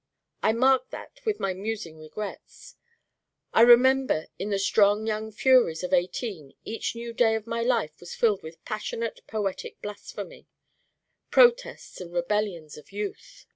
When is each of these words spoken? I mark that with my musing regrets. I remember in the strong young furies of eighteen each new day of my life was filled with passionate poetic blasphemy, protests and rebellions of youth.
I 0.41 0.51
mark 0.51 0.89
that 0.89 1.19
with 1.25 1.39
my 1.39 1.53
musing 1.53 1.99
regrets. 1.99 2.75
I 3.53 3.61
remember 3.61 4.29
in 4.39 4.49
the 4.49 4.57
strong 4.57 5.05
young 5.05 5.31
furies 5.31 5.83
of 5.83 5.93
eighteen 5.93 6.55
each 6.65 6.95
new 6.95 7.13
day 7.13 7.35
of 7.35 7.45
my 7.45 7.61
life 7.61 7.99
was 7.99 8.15
filled 8.15 8.41
with 8.41 8.65
passionate 8.65 9.21
poetic 9.27 9.79
blasphemy, 9.83 10.47
protests 11.29 12.01
and 12.01 12.11
rebellions 12.11 12.77
of 12.77 12.91
youth. 12.91 13.45